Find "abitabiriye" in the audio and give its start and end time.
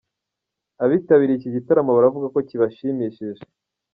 0.83-1.37